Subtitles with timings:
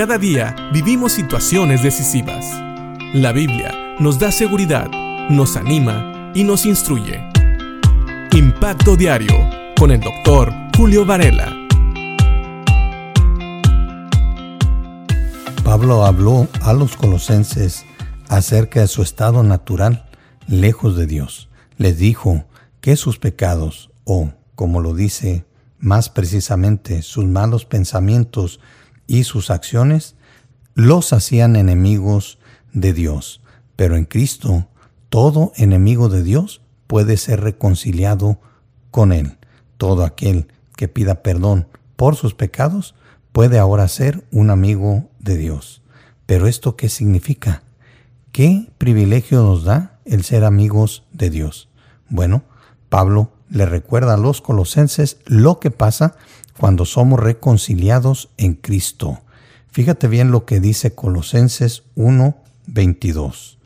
[0.00, 2.46] Cada día vivimos situaciones decisivas.
[3.12, 4.88] La Biblia nos da seguridad,
[5.28, 7.20] nos anima y nos instruye.
[8.32, 9.34] Impacto Diario
[9.78, 11.54] con el doctor Julio Varela.
[15.62, 17.84] Pablo habló a los colosenses
[18.30, 20.08] acerca de su estado natural
[20.46, 21.50] lejos de Dios.
[21.76, 22.46] Les dijo
[22.80, 25.44] que sus pecados, o como lo dice
[25.78, 28.60] más precisamente, sus malos pensamientos
[29.10, 30.14] y sus acciones,
[30.74, 32.38] los hacían enemigos
[32.72, 33.40] de Dios.
[33.74, 34.68] Pero en Cristo,
[35.08, 38.38] todo enemigo de Dios puede ser reconciliado
[38.92, 39.36] con Él.
[39.78, 40.46] Todo aquel
[40.76, 42.94] que pida perdón por sus pecados
[43.32, 45.82] puede ahora ser un amigo de Dios.
[46.26, 47.64] Pero esto qué significa?
[48.30, 51.68] ¿Qué privilegio nos da el ser amigos de Dios?
[52.08, 52.44] Bueno,
[52.88, 56.14] Pablo le recuerda a los colosenses lo que pasa
[56.60, 59.20] cuando somos reconciliados en Cristo.
[59.68, 63.56] Fíjate bien lo que dice Colosenses 1:22.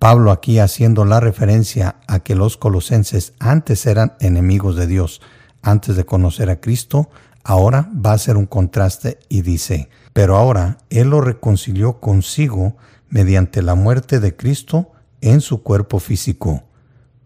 [0.00, 5.22] Pablo aquí haciendo la referencia a que los colosenses antes eran enemigos de Dios,
[5.62, 7.08] antes de conocer a Cristo,
[7.44, 12.76] ahora va a ser un contraste y dice, pero ahora Él lo reconcilió consigo
[13.10, 16.64] mediante la muerte de Cristo en su cuerpo físico.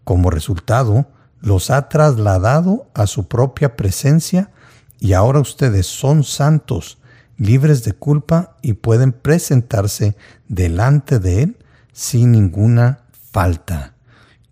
[0.03, 1.07] Como resultado,
[1.41, 4.51] los ha trasladado a su propia presencia
[4.99, 6.97] y ahora ustedes son santos,
[7.37, 10.15] libres de culpa y pueden presentarse
[10.47, 11.57] delante de Él
[11.93, 13.95] sin ninguna falta.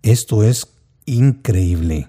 [0.02, 0.68] Esto es
[1.04, 2.08] increíble.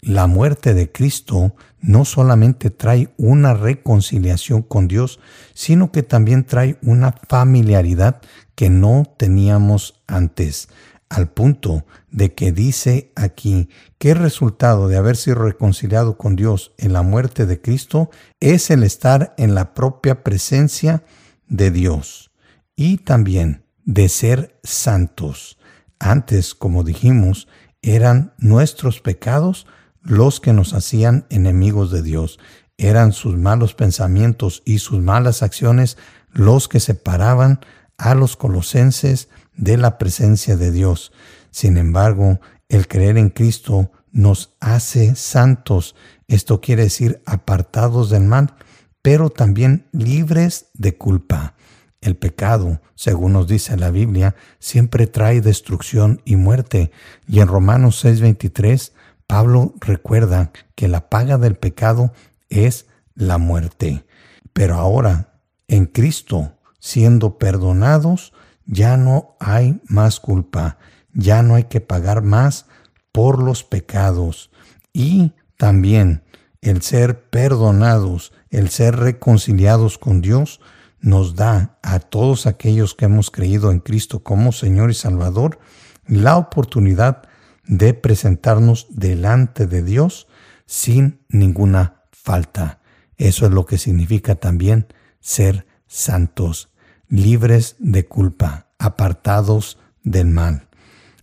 [0.00, 5.18] La muerte de Cristo no solamente trae una reconciliación con Dios,
[5.54, 8.20] sino que también trae una familiaridad
[8.54, 10.68] que no teníamos antes
[11.08, 16.72] al punto de que dice aquí que el resultado de haber sido reconciliado con Dios
[16.78, 21.02] en la muerte de Cristo es el estar en la propia presencia
[21.48, 22.30] de Dios
[22.76, 25.58] y también de ser santos.
[25.98, 27.48] Antes, como dijimos,
[27.82, 29.66] eran nuestros pecados
[30.02, 32.38] los que nos hacían enemigos de Dios.
[32.76, 35.96] Eran sus malos pensamientos y sus malas acciones
[36.32, 37.60] los que separaban
[37.96, 41.12] a los colosenses de la presencia de Dios.
[41.50, 45.94] Sin embargo, el creer en Cristo nos hace santos.
[46.28, 48.54] Esto quiere decir apartados del mal,
[49.02, 51.54] pero también libres de culpa.
[52.00, 56.92] El pecado, según nos dice la Biblia, siempre trae destrucción y muerte.
[57.26, 58.92] Y en Romanos 6:23,
[59.26, 62.12] Pablo recuerda que la paga del pecado
[62.48, 64.06] es la muerte.
[64.52, 68.32] Pero ahora, en Cristo, siendo perdonados,
[68.68, 70.78] ya no hay más culpa,
[71.12, 72.66] ya no hay que pagar más
[73.10, 74.50] por los pecados.
[74.92, 76.22] Y también
[76.60, 80.60] el ser perdonados, el ser reconciliados con Dios,
[81.00, 85.58] nos da a todos aquellos que hemos creído en Cristo como Señor y Salvador
[86.06, 87.22] la oportunidad
[87.64, 90.28] de presentarnos delante de Dios
[90.66, 92.80] sin ninguna falta.
[93.16, 94.86] Eso es lo que significa también
[95.20, 96.70] ser santos
[97.08, 100.68] libres de culpa, apartados del mal.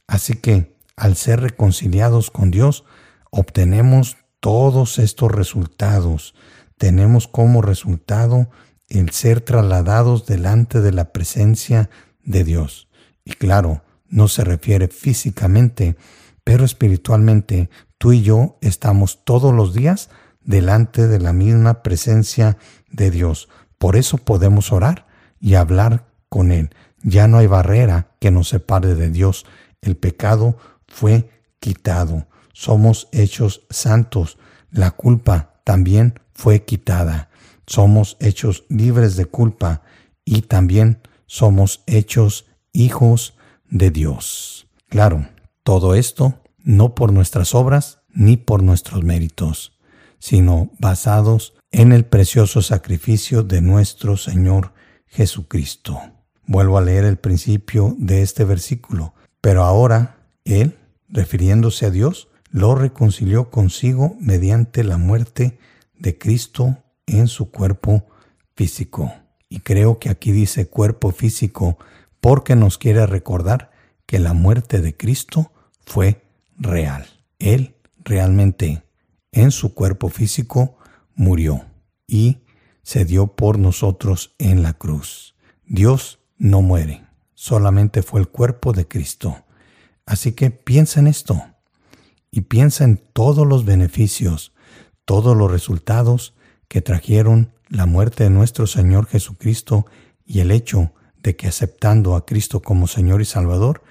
[0.07, 2.85] Así que, al ser reconciliados con Dios,
[3.31, 6.35] obtenemos todos estos resultados.
[6.77, 8.49] Tenemos como resultado
[8.87, 11.89] el ser trasladados delante de la presencia
[12.23, 12.87] de Dios.
[13.23, 15.97] Y claro, no se refiere físicamente,
[16.43, 20.09] pero espiritualmente tú y yo estamos todos los días
[20.41, 22.57] delante de la misma presencia
[22.91, 23.49] de Dios.
[23.77, 25.07] Por eso podemos orar
[25.45, 26.71] y hablar con Él.
[27.03, 29.45] Ya no hay barrera que nos separe de Dios.
[29.79, 30.57] El pecado
[30.87, 31.29] fue
[31.59, 32.25] quitado.
[32.51, 34.39] Somos hechos santos.
[34.71, 37.29] La culpa también fue quitada.
[37.67, 39.83] Somos hechos libres de culpa
[40.25, 43.35] y también somos hechos hijos
[43.69, 44.67] de Dios.
[44.89, 45.27] Claro,
[45.61, 49.77] todo esto no por nuestras obras ni por nuestros méritos,
[50.17, 54.73] sino basados en el precioso sacrificio de nuestro Señor
[55.07, 55.99] Jesucristo.
[56.47, 59.13] Vuelvo a leer el principio de este versículo.
[59.41, 60.77] Pero ahora Él,
[61.09, 65.57] refiriéndose a Dios, lo reconcilió consigo mediante la muerte
[65.97, 68.05] de Cristo en su cuerpo
[68.55, 69.13] físico.
[69.49, 71.77] Y creo que aquí dice cuerpo físico
[72.21, 73.71] porque nos quiere recordar
[74.05, 75.51] que la muerte de Cristo
[75.85, 76.23] fue
[76.57, 77.05] real.
[77.39, 78.83] Él realmente
[79.31, 80.77] en su cuerpo físico
[81.15, 81.65] murió
[82.07, 82.39] y
[82.85, 85.33] se dio por nosotros en la cruz.
[85.65, 87.03] Dios no muere,
[87.33, 89.43] solamente fue el cuerpo de Cristo.
[90.05, 91.41] Así que piensa en esto
[92.29, 94.53] y piensa en todos los beneficios,
[95.03, 96.35] todos los resultados
[96.67, 99.87] que trajeron la muerte de nuestro Señor Jesucristo
[100.23, 100.93] y el hecho
[101.23, 103.81] de que aceptando a Cristo como Señor y Salvador,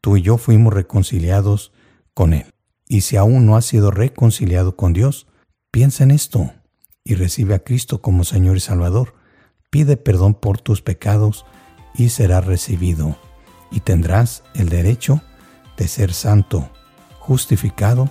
[0.00, 1.72] tú y yo fuimos reconciliados
[2.14, 2.46] con Él.
[2.86, 5.26] Y si aún no has sido reconciliado con Dios,
[5.72, 6.52] piensa en esto
[7.04, 9.14] y recibe a Cristo como Señor y Salvador.
[9.70, 11.44] Pide perdón por tus pecados
[11.94, 13.16] y serás recibido,
[13.70, 15.20] y tendrás el derecho
[15.76, 16.70] de ser santo,
[17.18, 18.08] justificado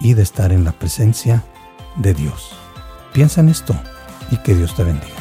[0.00, 1.44] y de estar en la presencia
[1.96, 2.50] de Dios.
[3.12, 3.74] Piensa en esto
[4.30, 5.13] y que Dios te bendiga.